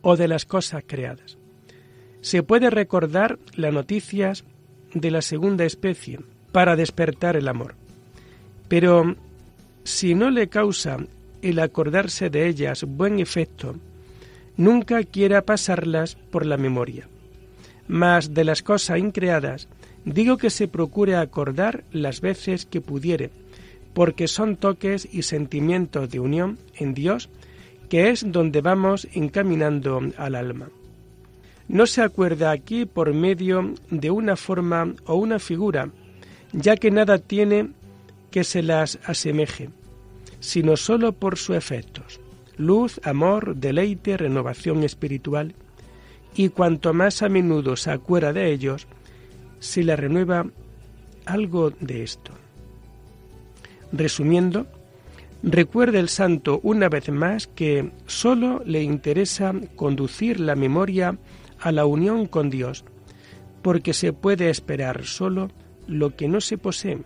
o 0.00 0.16
de 0.16 0.28
las 0.28 0.46
cosas 0.46 0.82
creadas. 0.86 1.36
Se 2.22 2.42
puede 2.42 2.70
recordar 2.70 3.38
las 3.54 3.70
noticias 3.70 4.44
de 4.94 5.10
la 5.10 5.20
segunda 5.20 5.66
especie 5.66 6.20
para 6.52 6.74
despertar 6.74 7.36
el 7.36 7.48
amor. 7.48 7.74
Pero 8.68 9.14
si 9.84 10.14
no 10.14 10.30
le 10.30 10.48
causa 10.48 10.96
el 11.42 11.58
acordarse 11.58 12.30
de 12.30 12.48
ellas 12.48 12.82
buen 12.84 13.20
efecto, 13.20 13.76
nunca 14.56 15.04
quiera 15.04 15.42
pasarlas 15.42 16.16
por 16.30 16.46
la 16.46 16.56
memoria. 16.56 17.08
Mas 17.88 18.32
de 18.32 18.44
las 18.44 18.62
cosas 18.62 19.00
increadas, 19.00 19.68
digo 20.04 20.36
que 20.36 20.50
se 20.50 20.68
procure 20.68 21.16
acordar 21.16 21.84
las 21.92 22.20
veces 22.20 22.66
que 22.66 22.80
pudiere, 22.80 23.30
porque 23.94 24.28
son 24.28 24.56
toques 24.56 25.08
y 25.10 25.22
sentimientos 25.22 26.10
de 26.10 26.20
unión 26.20 26.58
en 26.74 26.94
Dios, 26.94 27.28
que 27.88 28.10
es 28.10 28.24
donde 28.26 28.60
vamos 28.62 29.06
encaminando 29.12 30.00
al 30.16 30.34
alma. 30.34 30.70
No 31.68 31.86
se 31.86 32.02
acuerda 32.02 32.50
aquí 32.50 32.86
por 32.86 33.14
medio 33.14 33.74
de 33.90 34.10
una 34.10 34.36
forma 34.36 34.94
o 35.06 35.14
una 35.14 35.38
figura, 35.38 35.90
ya 36.52 36.76
que 36.76 36.90
nada 36.90 37.18
tiene 37.18 37.70
que 38.30 38.44
se 38.44 38.62
las 38.62 38.98
asemeje, 39.04 39.70
sino 40.40 40.76
sólo 40.76 41.12
por 41.12 41.38
sus 41.38 41.56
efectos, 41.56 42.20
luz, 42.56 43.00
amor, 43.04 43.56
deleite, 43.56 44.16
renovación 44.16 44.82
espiritual, 44.82 45.54
y 46.34 46.48
cuanto 46.48 46.94
más 46.94 47.22
a 47.22 47.28
menudo 47.28 47.76
se 47.76 47.90
acuerda 47.90 48.32
de 48.32 48.52
ellos, 48.52 48.86
se 49.62 49.84
le 49.84 49.94
renueva 49.94 50.44
algo 51.24 51.70
de 51.70 52.02
esto. 52.02 52.32
Resumiendo, 53.92 54.66
recuerde 55.44 56.00
el 56.00 56.08
santo 56.08 56.58
una 56.64 56.88
vez 56.88 57.08
más 57.10 57.46
que 57.46 57.92
sólo 58.06 58.60
le 58.66 58.82
interesa 58.82 59.54
conducir 59.76 60.40
la 60.40 60.56
memoria 60.56 61.16
a 61.60 61.70
la 61.70 61.86
unión 61.86 62.26
con 62.26 62.50
Dios, 62.50 62.84
porque 63.62 63.94
se 63.94 64.12
puede 64.12 64.50
esperar 64.50 65.04
sólo 65.04 65.48
lo 65.86 66.16
que 66.16 66.26
no 66.26 66.40
se 66.40 66.58
posee. 66.58 66.98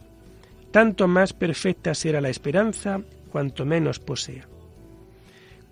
Tanto 0.70 1.08
más 1.08 1.34
perfecta 1.34 1.92
será 1.92 2.22
la 2.22 2.30
esperanza 2.30 3.02
cuanto 3.30 3.66
menos 3.66 3.98
posea. 3.98 4.48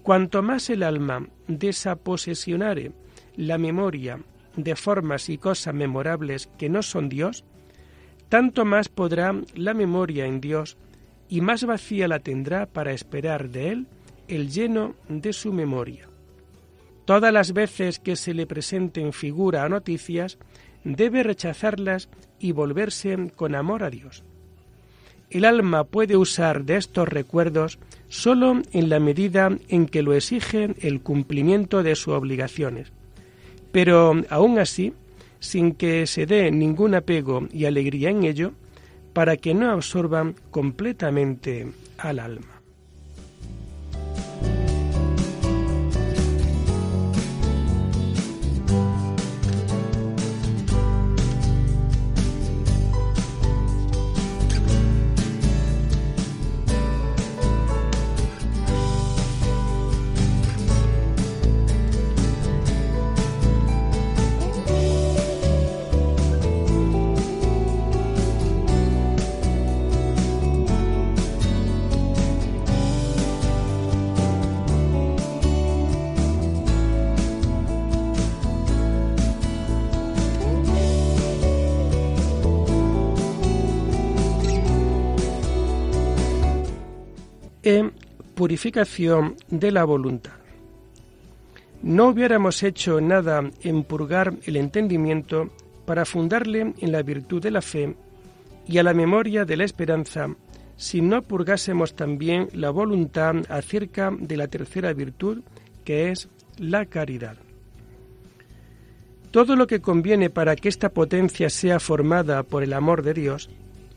Cuanto 0.03 0.43
más 0.43 0.69
el 0.69 0.83
alma 0.83 1.27
desaposesionare 1.49 2.93
la 3.37 3.57
memoria 3.57 4.19
de 4.57 4.77
formas 4.77 5.29
y 5.29 5.39
cosas 5.39 5.75
memorables 5.75 6.49
que 6.59 6.69
no 6.69 6.83
son 6.83 7.09
Dios, 7.09 7.45
tanto 8.29 8.65
más 8.65 8.89
podrá 8.89 9.35
la 9.55 9.75
memoria 9.75 10.27
en 10.27 10.41
Dios 10.41 10.77
y 11.29 11.41
más 11.41 11.65
vacía 11.65 12.09
la 12.09 12.21
tendrá 12.21 12.67
para 12.67 12.93
esperar 12.93 13.51
de 13.51 13.71
Él 13.71 13.87
el 14.29 14.51
lleno 14.51 14.95
de 15.09 15.33
su 15.33 15.53
memoria. 15.53 16.09
Todas 17.05 17.33
las 17.33 17.53
veces 17.53 17.99
que 17.99 18.17
se 18.17 18.33
le 18.33 18.47
presenten 18.47 19.13
figura 19.13 19.65
o 19.65 19.69
noticias, 19.69 20.39
debe 20.85 21.23
rechazarlas 21.23 22.09
y 22.39 22.53
volverse 22.53 23.31
con 23.37 23.55
amor 23.55 23.83
a 23.83 23.91
Dios. 23.91 24.23
El 25.31 25.45
alma 25.45 25.85
puede 25.85 26.17
usar 26.17 26.65
de 26.65 26.77
estos 26.77 27.09
recuerdos 27.09 27.79
solo 28.09 28.63
en 28.73 28.89
la 28.89 29.01
medida 29.01 29.51
en 29.69 29.87
que 29.87 30.03
lo 30.03 30.15
exige 30.15 30.75
el 30.81 31.01
cumplimiento 31.01 31.83
de 31.83 31.97
sus 31.97 32.15
obligaciones, 32.15 32.93
pero 33.75 34.15
aún 34.31 34.61
así, 34.61 34.93
sin 35.41 35.75
que 35.75 36.07
se 36.07 36.27
dé 36.27 36.53
ningún 36.53 36.95
apego 36.95 37.49
y 37.53 37.65
alegría 37.65 38.09
en 38.09 38.23
ello, 38.23 38.53
para 39.13 39.37
que 39.37 39.53
no 39.53 39.69
absorban 39.69 40.37
completamente 40.53 41.67
al 41.99 42.21
alma. 42.21 42.54
Purificación 88.45 89.37
de 89.49 89.73
la 89.73 89.85
voluntad. 89.85 90.37
No 91.83 92.09
hubiéramos 92.09 92.63
hecho 92.63 93.01
nada 93.01 93.43
en 93.63 93.85
purgar 93.85 94.35
el 94.45 94.57
entendimiento 94.57 95.49
para 95.87 96.05
fundarle 96.05 96.75
en 96.79 96.93
la 96.93 97.01
virtud 97.01 97.41
de 97.41 97.51
la 97.51 97.63
fe 97.63 97.97
y 98.69 98.77
a 98.77 98.83
la 98.83 98.93
memoria 98.93 99.47
de 99.47 99.57
la 99.57 99.65
esperanza 99.65 100.29
si 100.77 101.01
no 101.01 101.23
purgásemos 101.23 101.95
también 101.95 102.51
la 102.53 102.69
voluntad 102.69 103.37
acerca 103.49 104.13
de 104.15 104.37
la 104.37 104.47
tercera 104.47 104.93
virtud, 104.93 105.41
que 105.83 106.11
es 106.11 106.29
la 106.59 106.85
caridad. 106.85 107.39
Todo 109.31 109.57
lo 109.57 109.67
que 109.67 109.81
conviene 109.81 110.29
para 110.29 110.55
que 110.55 110.69
esta 110.69 110.91
potencia 110.91 111.49
sea 111.49 111.81
formada 111.81 112.43
por 112.43 112.63
el 112.63 112.75
amor 112.75 113.05
de 113.05 113.15
Dios 113.15 113.49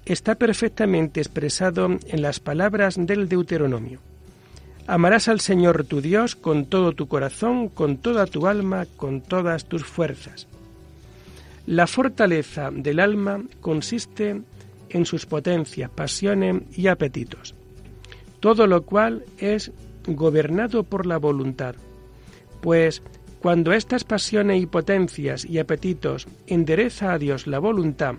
está 0.05 0.35
perfectamente 0.35 1.19
expresado 1.19 1.89
en 2.07 2.21
las 2.21 2.39
palabras 2.39 2.95
del 2.97 3.27
Deuteronomio. 3.27 3.99
Amarás 4.87 5.27
al 5.27 5.41
Señor 5.41 5.83
tu 5.83 5.99
Dios 5.99 6.37
con 6.37 6.65
todo 6.65 6.93
tu 6.93 7.09
corazón, 7.09 7.67
con 7.67 7.97
toda 7.97 8.25
tu 8.25 8.47
alma, 8.47 8.85
con 8.95 9.19
todas 9.19 9.65
tus 9.65 9.83
fuerzas. 9.83 10.47
La 11.65 11.87
fortaleza 11.87 12.71
del 12.71 13.01
alma 13.01 13.41
consiste 13.59 14.41
en 14.89 15.05
sus 15.05 15.25
potencias, 15.25 15.91
pasiones 15.91 16.61
y 16.77 16.87
apetitos, 16.87 17.53
todo 18.39 18.65
lo 18.65 18.83
cual 18.83 19.25
es 19.37 19.73
gobernado 20.07 20.83
por 20.83 21.05
la 21.05 21.17
voluntad, 21.17 21.75
pues 22.61 23.03
cuando 23.41 23.73
estas 23.73 24.05
pasiones 24.05 24.61
y 24.61 24.67
potencias 24.67 25.43
y 25.43 25.59
apetitos 25.59 26.29
endereza 26.47 27.11
a 27.11 27.19
Dios 27.19 27.45
la 27.45 27.59
voluntad 27.59 28.15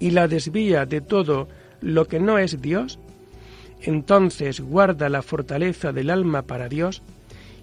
y 0.00 0.12
la 0.12 0.28
desvía 0.28 0.86
de 0.86 1.02
todo 1.02 1.46
lo 1.82 2.08
que 2.08 2.20
no 2.20 2.38
es 2.38 2.62
Dios, 2.62 2.98
entonces 3.82 4.60
guarda 4.60 5.08
la 5.08 5.22
fortaleza 5.22 5.92
del 5.92 6.10
alma 6.10 6.42
para 6.42 6.68
Dios 6.68 7.02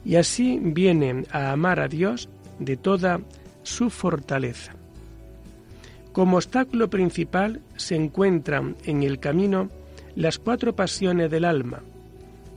y 0.06 0.16
así 0.16 0.60
viene 0.62 1.26
a 1.32 1.52
amar 1.52 1.80
a 1.80 1.88
Dios 1.88 2.30
de 2.60 2.78
toda 2.78 3.20
su 3.64 3.90
fortaleza. 3.90 4.74
Como 6.12 6.38
obstáculo 6.38 6.90
principal 6.90 7.62
se 7.76 7.96
encuentran 7.96 8.76
en 8.86 9.04
el 9.04 9.20
camino 9.20 9.70
las 10.16 10.40
cuatro 10.40 10.74
pasiones 10.76 11.30
del 11.30 11.44
alma, 11.44 11.82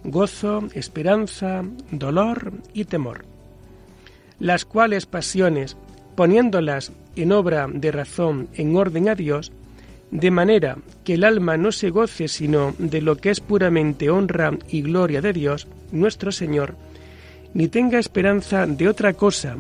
gozo, 0.05 0.69
esperanza, 0.75 1.65
dolor 1.91 2.53
y 2.73 2.85
temor, 2.85 3.25
las 4.39 4.65
cuales 4.65 5.07
pasiones, 5.07 5.77
poniéndolas 6.15 6.93
en 7.17 7.33
obra 7.33 7.67
de 7.73 7.91
razón 7.91 8.49
en 8.55 8.77
orden 8.77 9.09
a 9.09 9.17
Dios, 9.17 9.51
de 10.11 10.31
manera 10.31 10.79
que 11.05 11.15
el 11.15 11.25
alma 11.25 11.57
no 11.57 11.73
se 11.73 11.91
goce 11.91 12.29
sino 12.29 12.75
de 12.79 13.03
lo 13.03 13.17
que 13.17 13.31
es 13.31 13.41
puramente 13.41 14.11
honra 14.11 14.57
y 14.69 14.83
gloria 14.83 15.21
de 15.21 15.33
Dios, 15.33 15.69
nuestro 15.93 16.33
Señor, 16.33 16.77
ni 17.55 17.69
tenga 17.69 17.99
esperanza 17.99 18.67
de 18.67 18.89
otra 18.89 19.13
cosa, 19.15 19.57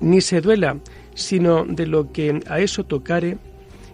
ni 0.00 0.20
se 0.20 0.40
duela 0.40 0.76
sino 1.14 1.64
de 1.64 1.86
lo 1.86 2.12
que 2.12 2.40
a 2.48 2.60
eso 2.60 2.84
tocare, 2.84 3.38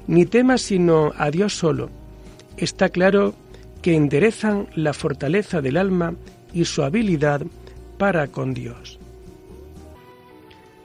ni 0.06 0.26
tema 0.26 0.58
sino 0.58 1.12
a 1.16 1.30
Dios 1.30 1.56
solo. 1.56 1.90
Está 2.56 2.88
claro 2.88 3.34
que 3.82 3.94
enderezan 3.94 4.68
la 4.74 4.92
fortaleza 4.92 5.60
del 5.60 5.76
alma 5.76 6.14
y 6.52 6.64
su 6.64 6.82
habilidad 6.82 7.42
para 7.98 8.28
con 8.28 8.54
Dios. 8.54 8.98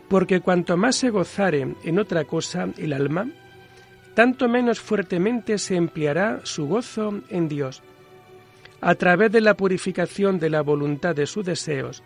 Porque 0.10 0.42
cuanto 0.42 0.76
más 0.76 0.98
se 0.98 1.10
gozare 1.10 1.76
en 1.84 2.00
otra 2.00 2.26
cosa 2.26 2.68
el 2.78 2.94
alma, 2.94 3.28
tanto 4.14 4.50
menos 4.50 4.80
fuertemente 4.80 5.58
se 5.58 5.76
empleará 5.76 6.42
su 6.44 6.68
gozo 6.68 7.22
en 7.30 7.48
Dios. 7.48 7.82
A 8.82 8.96
través 8.96 9.32
de 9.32 9.42
la 9.42 9.56
purificación 9.56 10.40
de 10.40 10.50
la 10.50 10.62
voluntad 10.62 11.16
de 11.16 11.28
sus 11.28 11.46
deseos, 11.46 12.04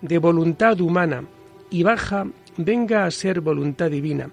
de 0.00 0.18
voluntad 0.18 0.80
humana 0.80 1.24
y 1.70 1.82
baja, 1.82 2.26
venga 2.56 3.04
a 3.04 3.10
ser 3.10 3.40
voluntad 3.40 3.90
divina, 3.90 4.30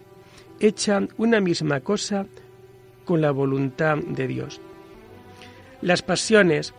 hecha 0.60 1.02
una 1.18 1.40
misma 1.40 1.82
cosa 1.82 2.26
con 3.06 3.22
la 3.22 3.32
voluntad 3.32 3.98
de 3.98 4.28
Dios. 4.28 4.62
Las 5.82 6.02
pasiones, 6.02 6.74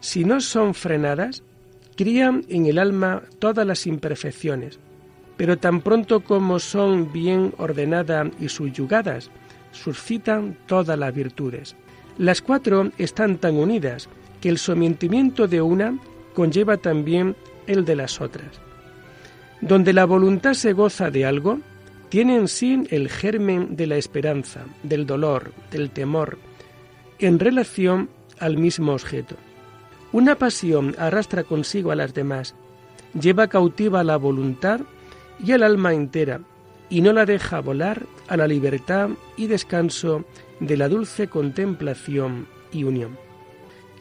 si 0.00 0.24
no 0.24 0.40
son 0.40 0.72
frenadas, 0.72 1.42
crían 1.96 2.44
en 2.48 2.66
el 2.66 2.78
alma 2.78 3.22
todas 3.38 3.66
las 3.66 3.86
imperfecciones, 3.86 4.80
pero 5.36 5.58
tan 5.58 5.82
pronto 5.82 6.20
como 6.20 6.58
son 6.58 7.12
bien 7.12 7.52
ordenadas 7.58 8.28
y 8.40 8.48
subyugadas, 8.48 9.30
suscitan 9.72 10.56
todas 10.66 10.98
las 10.98 11.14
virtudes. 11.14 11.76
Las 12.18 12.40
cuatro 12.40 12.90
están 12.98 13.38
tan 13.38 13.56
unidas 13.56 14.08
que 14.40 14.48
el 14.48 14.58
sometimiento 14.58 15.48
de 15.48 15.62
una 15.62 15.98
conlleva 16.34 16.76
también 16.76 17.36
el 17.66 17.84
de 17.84 17.96
las 17.96 18.20
otras. 18.20 18.60
Donde 19.60 19.92
la 19.92 20.04
voluntad 20.04 20.54
se 20.54 20.72
goza 20.72 21.10
de 21.10 21.24
algo, 21.24 21.60
tiene 22.08 22.36
en 22.36 22.48
sí 22.48 22.84
el 22.90 23.08
germen 23.08 23.76
de 23.76 23.86
la 23.86 23.96
esperanza, 23.96 24.64
del 24.82 25.06
dolor, 25.06 25.52
del 25.70 25.90
temor, 25.90 26.38
en 27.18 27.38
relación 27.38 28.10
al 28.38 28.58
mismo 28.58 28.92
objeto. 28.92 29.36
Una 30.10 30.36
pasión 30.36 30.94
arrastra 30.98 31.44
consigo 31.44 31.90
a 31.90 31.96
las 31.96 32.12
demás, 32.12 32.54
lleva 33.18 33.46
cautiva 33.46 34.04
la 34.04 34.16
voluntad 34.16 34.80
y 35.42 35.52
el 35.52 35.62
alma 35.62 35.94
entera, 35.94 36.40
y 36.92 37.00
no 37.00 37.14
la 37.14 37.24
deja 37.24 37.60
volar 37.60 38.02
a 38.28 38.36
la 38.36 38.46
libertad 38.46 39.08
y 39.38 39.46
descanso 39.46 40.26
de 40.60 40.76
la 40.76 40.90
dulce 40.90 41.26
contemplación 41.26 42.46
y 42.70 42.84
unión. 42.84 43.16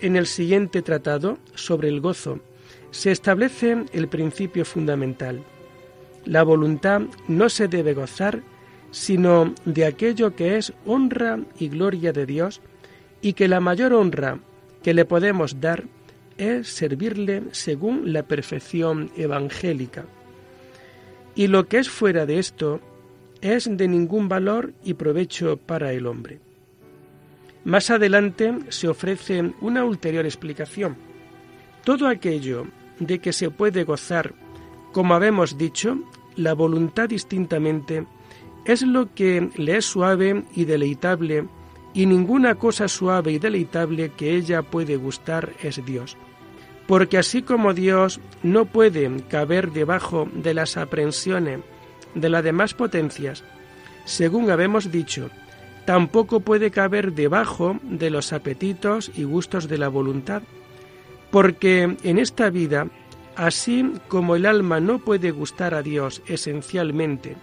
En 0.01 0.17
el 0.17 0.27
siguiente 0.27 0.81
tratado 0.81 1.37
sobre 1.55 1.87
el 1.87 2.01
gozo 2.01 2.41
se 2.91 3.11
establece 3.11 3.85
el 3.93 4.09
principio 4.09 4.65
fundamental. 4.65 5.41
La 6.25 6.43
voluntad 6.43 7.03
no 7.29 7.47
se 7.47 7.69
debe 7.69 7.93
gozar 7.93 8.41
sino 8.91 9.55
de 9.63 9.85
aquello 9.85 10.35
que 10.35 10.57
es 10.57 10.73
honra 10.85 11.39
y 11.57 11.69
gloria 11.69 12.11
de 12.11 12.25
Dios 12.25 12.59
y 13.21 13.33
que 13.33 13.47
la 13.47 13.61
mayor 13.61 13.93
honra 13.93 14.39
que 14.83 14.93
le 14.93 15.05
podemos 15.05 15.61
dar 15.61 15.85
es 16.37 16.67
servirle 16.67 17.43
según 17.51 18.11
la 18.11 18.23
perfección 18.23 19.11
evangélica 19.15 20.03
y 21.35 21.47
lo 21.47 21.67
que 21.67 21.79
es 21.79 21.89
fuera 21.89 22.25
de 22.25 22.39
esto 22.39 22.79
es 23.41 23.69
de 23.69 23.87
ningún 23.87 24.29
valor 24.29 24.73
y 24.83 24.93
provecho 24.93 25.57
para 25.57 25.93
el 25.93 26.05
hombre. 26.05 26.39
Más 27.63 27.89
adelante 27.89 28.53
se 28.69 28.87
ofrece 28.87 29.53
una 29.61 29.83
ulterior 29.83 30.25
explicación. 30.25 30.95
Todo 31.83 32.07
aquello 32.07 32.65
de 32.99 33.19
que 33.19 33.33
se 33.33 33.49
puede 33.49 33.83
gozar, 33.83 34.33
como 34.91 35.13
habemos 35.13 35.57
dicho, 35.57 35.97
la 36.35 36.53
voluntad 36.53 37.09
distintamente, 37.09 38.05
es 38.65 38.83
lo 38.83 39.13
que 39.13 39.49
le 39.55 39.77
es 39.77 39.85
suave 39.85 40.43
y 40.55 40.65
deleitable, 40.65 41.47
y 41.93 42.05
ninguna 42.05 42.55
cosa 42.55 42.87
suave 42.87 43.31
y 43.31 43.39
deleitable 43.39 44.11
que 44.11 44.35
ella 44.35 44.61
puede 44.61 44.95
gustar 44.95 45.53
es 45.61 45.83
Dios 45.85 46.15
porque 46.91 47.17
así 47.17 47.41
como 47.41 47.73
Dios 47.73 48.19
no 48.43 48.65
puede 48.65 49.09
caber 49.29 49.71
debajo 49.71 50.27
de 50.33 50.53
las 50.53 50.75
aprensiones 50.75 51.61
de 52.15 52.27
las 52.27 52.43
demás 52.43 52.73
potencias, 52.73 53.45
según 54.03 54.51
habemos 54.51 54.91
dicho, 54.91 55.29
tampoco 55.85 56.41
puede 56.41 56.69
caber 56.69 57.13
debajo 57.13 57.79
de 57.81 58.09
los 58.09 58.33
apetitos 58.33 59.09
y 59.15 59.23
gustos 59.23 59.69
de 59.69 59.77
la 59.77 59.87
voluntad, 59.87 60.43
Porque 61.31 61.95
en 62.03 62.19
esta 62.19 62.49
vida, 62.49 62.87
así 63.37 63.93
como 64.09 64.35
el 64.35 64.45
alma 64.45 64.81
no 64.81 64.99
puede 64.99 65.31
gustar 65.31 65.73
a 65.73 65.81
Dios 65.81 66.21
esencialmente, 66.25 67.37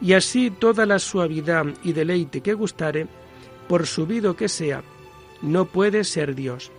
y 0.00 0.14
así 0.14 0.50
toda 0.50 0.86
la 0.86 0.98
suavidad 1.00 1.66
y 1.84 1.92
deleite 1.92 2.40
que 2.40 2.54
gustare, 2.54 3.08
por 3.68 3.86
subido 3.86 4.36
que 4.36 4.48
sea, 4.48 4.82
no 5.42 5.66
puede 5.66 6.02
ser 6.02 6.34
Dios. 6.34 6.72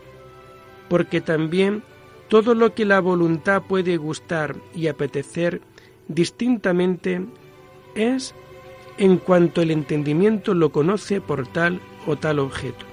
Porque 0.89 1.21
también 1.21 1.83
todo 2.31 2.55
lo 2.55 2.73
que 2.73 2.85
la 2.85 3.01
voluntad 3.01 3.61
puede 3.63 3.97
gustar 3.97 4.55
y 4.73 4.87
apetecer 4.87 5.59
distintamente 6.07 7.25
es 7.93 8.33
en 8.97 9.17
cuanto 9.17 9.61
el 9.61 9.69
entendimiento 9.69 10.53
lo 10.53 10.71
conoce 10.71 11.19
por 11.19 11.45
tal 11.45 11.81
o 12.07 12.15
tal 12.15 12.39
objeto. 12.39 12.85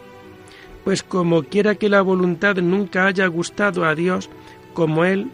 Pues 0.83 1.05
como 1.05 1.45
quiera 1.45 1.77
que 1.77 1.89
la 1.89 2.03
voluntad 2.03 2.57
nunca 2.57 3.07
haya 3.07 3.29
gustado 3.29 3.85
a 3.85 3.95
Dios 3.95 4.29
como 4.75 5.05
Él 5.05 5.31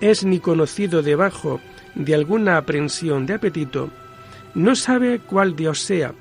es 0.00 0.24
ni 0.24 0.40
conocido 0.40 1.00
debajo 1.00 1.60
de 1.94 2.16
alguna 2.16 2.56
aprensión 2.56 3.24
de 3.26 3.34
apetito, 3.34 3.90
no 4.56 4.74
sabe 4.74 5.20
cuál 5.20 5.54
Dios 5.54 5.78
sea, 5.78 6.12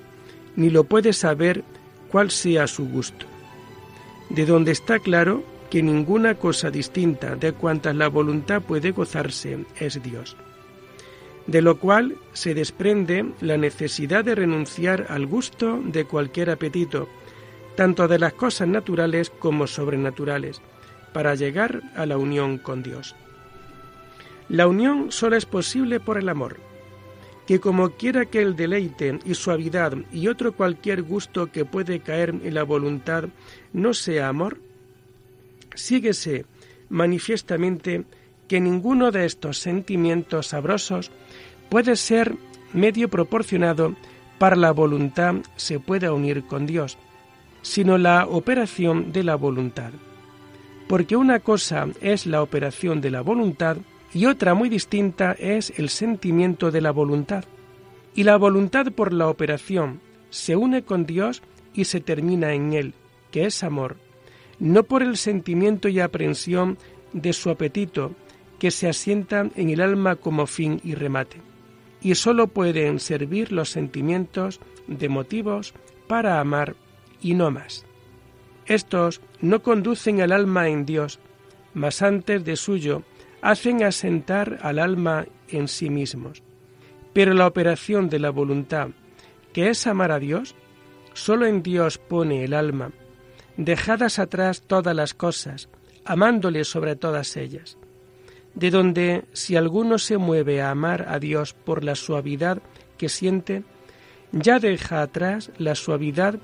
ni 0.56 0.69
lo 0.69 0.84
puede 0.84 1.13
saber 1.13 1.63
cuál 2.12 2.30
sea 2.30 2.67
su 2.67 2.88
gusto. 2.88 3.26
De 4.30 4.45
donde 4.45 4.71
está 4.71 5.00
claro 5.00 5.56
que 5.69 5.84
ninguna 5.84 6.36
cosa 6.36 6.71
distinta 6.71 7.36
de 7.36 7.53
cuantas 7.53 7.95
la 7.95 8.08
voluntad 8.08 8.62
puede 8.62 8.91
gozarse 8.91 9.65
es 9.80 10.01
Dios. 10.01 10.38
De 11.45 11.62
lo 11.62 11.80
cual 11.80 12.17
se 12.34 12.53
desprende 12.53 13.25
la 13.41 13.58
necesidad 13.58 14.25
de 14.25 14.36
renunciar 14.36 15.08
al 15.10 15.25
gusto 15.25 15.82
de 15.84 16.06
cualquier 16.06 16.49
apetito, 16.49 17.08
tanto 17.75 18.08
de 18.08 18.19
las 18.19 18.34
cosas 18.34 18.67
naturales 18.67 19.30
como 19.30 19.67
sobrenaturales, 19.67 20.62
para 21.13 21.36
llegar 21.36 21.82
a 21.95 22.06
la 22.06 22.17
unión 22.17 22.58
con 22.58 22.84
Dios. 22.84 23.15
La 24.49 24.67
unión 24.67 25.12
solo 25.12 25.36
es 25.36 25.45
posible 25.45 25.99
por 25.99 26.17
el 26.17 26.30
amor, 26.30 26.58
que 27.45 27.60
como 27.60 27.91
quiera 27.91 28.25
que 28.25 28.41
el 28.41 28.56
deleite 28.56 29.19
y 29.25 29.34
suavidad 29.34 29.93
y 30.12 30.27
otro 30.27 30.53
cualquier 30.53 31.01
gusto 31.01 31.51
que 31.51 31.65
puede 31.65 32.01
caer 32.01 32.36
en 32.43 32.53
la 32.53 32.63
voluntad 32.63 33.25
no 33.71 33.93
sea 33.93 34.27
amor, 34.27 34.58
síguese 35.75 36.45
manifiestamente 36.89 38.06
que 38.47 38.60
ninguno 38.60 39.12
de 39.12 39.25
estos 39.25 39.60
sentimientos 39.60 40.47
sabrosos 40.47 41.12
puede 41.69 41.95
ser 41.95 42.36
medio 42.73 43.10
proporcionado 43.10 43.95
para 44.38 44.56
la 44.56 44.71
voluntad 44.71 45.36
se 45.56 45.80
pueda 45.80 46.13
unir 46.13 46.45
con 46.45 46.65
Dios, 46.65 46.97
sino 47.62 47.97
la 47.97 48.25
operación 48.25 49.12
de 49.12 49.23
la 49.23 49.36
voluntad. 49.36 49.91
Porque 50.88 51.15
una 51.15 51.39
cosa 51.39 51.88
es 52.01 52.25
la 52.25 52.41
operación 52.41 53.01
de 53.01 53.12
la 53.12 53.21
voluntad 53.21 53.77
y 54.13 54.25
otra 54.25 54.53
muy 54.53 54.69
distinta 54.69 55.34
es 55.34 55.73
el 55.77 55.89
sentimiento 55.89 56.71
de 56.71 56.82
la 56.82 56.91
voluntad. 56.91 57.43
Y 58.15 58.23
la 58.23 58.38
voluntad 58.38 58.91
por 58.93 59.12
la 59.12 59.27
operación 59.27 59.99
se 60.30 60.56
une 60.56 60.84
con 60.84 61.06
Dios 61.06 61.41
y 61.73 61.86
se 61.86 61.99
termina 61.99 62.53
en 62.53 62.73
Él, 62.73 62.93
que 63.32 63.45
es 63.45 63.63
amor, 63.63 63.97
no 64.59 64.83
por 64.83 65.03
el 65.03 65.17
sentimiento 65.17 65.87
y 65.87 65.99
aprensión 65.99 66.77
de 67.13 67.33
su 67.33 67.49
apetito, 67.49 68.13
que 68.59 68.71
se 68.71 68.89
asienta 68.89 69.49
en 69.55 69.69
el 69.69 69.81
alma 69.81 70.15
como 70.15 70.47
fin 70.47 70.81
y 70.83 70.95
remate. 70.95 71.41
Y 72.01 72.15
sólo 72.15 72.47
pueden 72.47 72.99
servir 72.99 73.51
los 73.51 73.69
sentimientos 73.69 74.59
de 74.87 75.09
motivos 75.09 75.73
para 76.07 76.39
amar 76.39 76.75
y 77.21 77.33
no 77.33 77.51
más. 77.51 77.85
Estos 78.65 79.21
no 79.41 79.61
conducen 79.61 80.21
al 80.21 80.31
alma 80.31 80.69
en 80.69 80.85
Dios, 80.85 81.19
mas 81.73 82.01
antes 82.01 82.43
de 82.43 82.55
suyo 82.55 83.03
hacen 83.41 83.83
asentar 83.83 84.59
al 84.61 84.79
alma 84.79 85.25
en 85.47 85.67
sí 85.67 85.89
mismos. 85.89 86.43
Pero 87.13 87.33
la 87.33 87.47
operación 87.47 88.09
de 88.09 88.19
la 88.19 88.29
voluntad, 88.29 88.89
que 89.53 89.69
es 89.69 89.87
amar 89.87 90.11
a 90.11 90.19
Dios, 90.19 90.55
sólo 91.13 91.45
en 91.45 91.63
Dios 91.63 91.97
pone 91.97 92.43
el 92.43 92.53
alma, 92.53 92.91
dejadas 93.57 94.19
atrás 94.19 94.61
todas 94.61 94.95
las 94.95 95.13
cosas, 95.13 95.67
amándole 96.05 96.63
sobre 96.63 96.95
todas 96.95 97.35
ellas. 97.35 97.77
De 98.53 98.71
donde 98.71 99.25
si 99.33 99.55
alguno 99.55 99.97
se 99.97 100.17
mueve 100.17 100.61
a 100.61 100.71
amar 100.71 101.05
a 101.09 101.19
Dios 101.19 101.53
por 101.53 101.83
la 101.83 101.95
suavidad 101.95 102.61
que 102.97 103.09
siente, 103.09 103.63
ya 104.31 104.59
deja 104.59 105.01
atrás 105.01 105.51
la 105.57 105.75
suavidad 105.75 106.39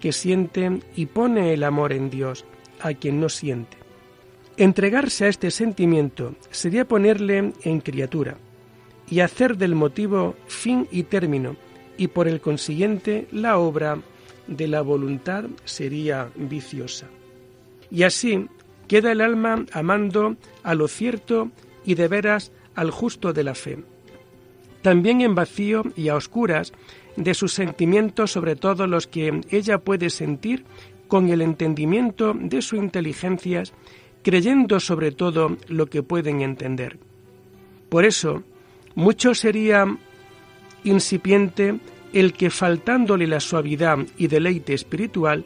que 0.00 0.12
siente 0.12 0.80
y 0.94 1.06
pone 1.06 1.54
el 1.54 1.64
amor 1.64 1.92
en 1.92 2.10
Dios, 2.10 2.44
a 2.80 2.92
quien 2.92 3.20
no 3.20 3.28
siente. 3.28 3.78
Entregarse 4.56 5.24
a 5.24 5.28
este 5.28 5.50
sentimiento 5.50 6.34
sería 6.50 6.86
ponerle 6.86 7.52
en 7.62 7.80
criatura 7.80 8.36
y 9.08 9.20
hacer 9.20 9.56
del 9.56 9.74
motivo 9.74 10.34
fin 10.46 10.88
y 10.90 11.04
término, 11.04 11.56
y 11.96 12.08
por 12.08 12.28
el 12.28 12.40
consiguiente 12.40 13.26
la 13.32 13.58
obra 13.58 13.98
de 14.46 14.68
la 14.68 14.82
voluntad 14.82 15.44
sería 15.64 16.28
viciosa. 16.36 17.06
Y 17.90 18.02
así 18.02 18.46
queda 18.88 19.12
el 19.12 19.20
alma 19.20 19.64
amando 19.72 20.36
a 20.62 20.74
lo 20.74 20.88
cierto 20.88 21.50
y 21.84 21.94
de 21.94 22.08
veras 22.08 22.52
al 22.74 22.90
justo 22.90 23.32
de 23.32 23.44
la 23.44 23.54
fe. 23.54 23.78
También 24.82 25.20
en 25.20 25.34
vacío 25.34 25.84
y 25.96 26.08
a 26.08 26.16
oscuras 26.16 26.72
de 27.16 27.34
sus 27.34 27.52
sentimientos, 27.52 28.32
sobre 28.32 28.56
todo 28.56 28.86
los 28.86 29.06
que 29.06 29.40
ella 29.50 29.78
puede 29.78 30.10
sentir 30.10 30.64
con 31.08 31.28
el 31.30 31.40
entendimiento 31.40 32.34
de 32.34 32.62
sus 32.62 32.78
inteligencias 32.78 33.72
creyendo 34.22 34.80
sobre 34.80 35.12
todo 35.12 35.56
lo 35.68 35.86
que 35.86 36.02
pueden 36.02 36.42
entender. 36.42 36.98
Por 37.88 38.04
eso, 38.04 38.42
mucho 38.96 39.34
sería 39.34 39.86
incipiente 40.82 41.78
el 42.12 42.32
que 42.32 42.50
faltándole 42.50 43.26
la 43.26 43.40
suavidad 43.40 43.98
y 44.16 44.26
deleite 44.26 44.74
espiritual, 44.74 45.44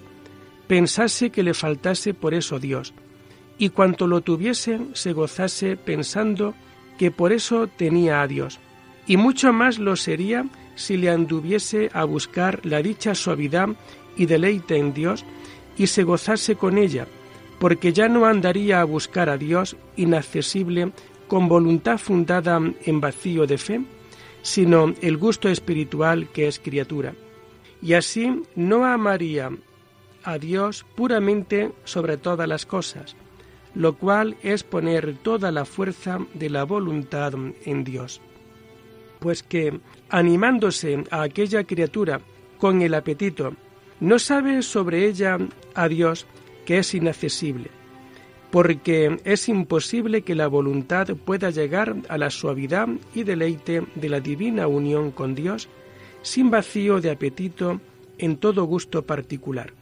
pensase 0.67 1.31
que 1.31 1.43
le 1.43 1.55
faltase 1.55 2.15
por 2.15 2.35
eso 2.35 2.59
Dios, 2.59 2.95
y 3.59 3.71
cuanto 3.71 4.07
lo 4.07 4.21
tuviese 4.21 4.81
se 4.95 5.13
gozase 5.13 5.77
pensando 5.77 6.55
que 6.99 7.11
por 7.11 7.33
eso 7.33 7.67
tenía 7.67 8.23
a 8.23 8.27
Dios, 8.27 8.59
y 9.07 9.17
mucho 9.17 9.53
más 9.53 9.79
lo 9.79 9.97
sería 9.97 10.47
si 10.77 10.97
le 10.97 11.11
anduviese 11.11 11.91
a 11.93 12.05
buscar 12.05 12.65
la 12.65 12.83
dicha 12.83 13.15
suavidad 13.15 13.69
y 14.17 14.27
deleite 14.27 14.77
en 14.77 14.95
Dios 14.95 15.25
y 15.77 15.89
se 15.89 16.05
gozase 16.05 16.57
con 16.57 16.79
ella, 16.79 17.07
porque 17.59 17.93
ya 17.93 18.09
no 18.09 18.25
andaría 18.25 18.81
a 18.81 18.85
buscar 18.85 19.29
a 19.29 19.37
Dios 19.37 19.77
inaccesible 19.97 20.93
con 21.29 21.49
voluntad 21.49 21.99
fundada 21.99 22.61
en 22.85 23.01
vacío 23.01 23.47
de 23.47 23.59
fe, 23.59 23.81
sino 24.43 24.95
el 25.01 25.17
gusto 25.17 25.49
espiritual 25.49 26.29
que 26.29 26.49
es 26.49 26.59
criatura. 26.59 27.15
Y 27.83 27.95
así 27.95 28.43
no 28.55 28.85
amaría 28.85 29.51
a 30.25 30.39
Dios 30.39 30.85
puramente 30.95 31.73
sobre 31.85 32.17
todas 32.17 32.49
las 32.49 32.67
cosas, 32.67 33.17
lo 33.75 33.97
cual 33.97 34.37
es 34.43 34.65
poner 34.65 35.17
toda 35.19 35.51
la 35.51 35.65
fuerza 35.65 36.19
de 36.35 36.51
la 36.51 36.65
voluntad 36.65 37.33
en 37.65 37.85
Dios. 37.85 38.21
Pues 39.19 39.43
que, 39.43 39.81
animándose 40.09 41.05
a 41.11 41.23
aquella 41.23 41.65
criatura 41.65 42.21
con 42.59 42.83
el 42.83 42.95
apetito, 42.95 43.55
no 44.01 44.19
sabe 44.19 44.63
sobre 44.63 45.07
ella 45.07 45.39
a 45.75 45.89
Dios 45.89 46.27
que 46.65 46.79
es 46.79 46.95
inaccesible, 46.95 47.71
porque 48.51 49.21
es 49.25 49.49
imposible 49.49 50.23
que 50.23 50.35
la 50.35 50.49
voluntad 50.49 51.09
pueda 51.25 51.51
llegar 51.51 51.97
a 52.09 52.19
la 52.19 52.31
suavidad 52.31 52.89
y 53.15 53.23
deleite 53.23 53.85
de 53.95 54.09
la 54.09 54.21
divina 54.21 54.67
unión 54.67 55.13
con 55.13 55.35
Dios 55.35 55.69
sin 56.23 56.51
vacío 56.51 57.01
de 57.01 57.11
apetito 57.11 57.81
en 58.19 58.37
todo 58.37 58.65
gusto 58.65 59.03
particular. 59.03 59.73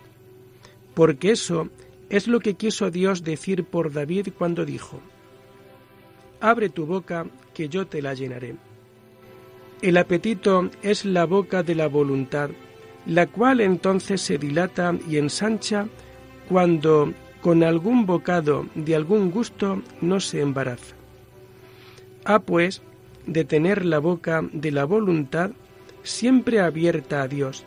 Porque 0.94 1.30
eso 1.30 1.70
es 2.10 2.28
lo 2.28 2.40
que 2.40 2.54
quiso 2.54 2.90
Dios 2.90 3.24
decir 3.24 3.64
por 3.64 3.92
David 3.92 4.28
cuando 4.36 4.64
dijo, 4.64 5.00
Abre 6.40 6.68
tu 6.68 6.86
boca, 6.86 7.26
que 7.52 7.68
yo 7.68 7.86
te 7.86 8.00
la 8.00 8.14
llenaré. 8.14 8.54
El 9.82 9.96
apetito 9.96 10.70
es 10.82 11.04
la 11.04 11.24
boca 11.24 11.62
de 11.62 11.74
la 11.74 11.88
voluntad, 11.88 12.50
la 13.06 13.26
cual 13.26 13.60
entonces 13.60 14.20
se 14.20 14.38
dilata 14.38 14.94
y 15.08 15.16
ensancha 15.16 15.88
cuando 16.48 17.12
con 17.48 17.62
algún 17.62 18.04
bocado 18.04 18.66
de 18.74 18.94
algún 18.94 19.30
gusto 19.30 19.80
no 20.02 20.20
se 20.20 20.42
embaraza. 20.42 20.94
Ha 22.26 22.40
pues 22.40 22.82
de 23.24 23.46
tener 23.46 23.86
la 23.86 24.00
boca 24.00 24.46
de 24.52 24.70
la 24.70 24.84
voluntad 24.84 25.52
siempre 26.02 26.60
abierta 26.60 27.22
a 27.22 27.26
Dios, 27.26 27.64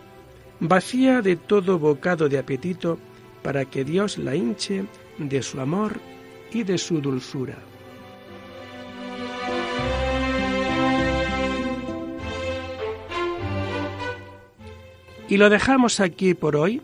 vacía 0.60 1.24
de 1.24 1.36
todo 1.36 1.80
bocado 1.80 2.30
de 2.30 2.38
apetito, 2.38 3.00
para 3.42 3.66
que 3.66 3.84
Dios 3.84 4.20
la 4.20 4.36
hinche 4.36 4.86
de 5.18 5.42
su 5.42 5.60
amor 5.60 6.00
y 6.52 6.62
de 6.62 6.78
su 6.78 7.02
dulzura. 7.02 7.58
Y 15.28 15.38
lo 15.38 15.50
dejamos 15.50 16.00
aquí 16.00 16.36
por 16.36 16.56
hoy 16.56 16.84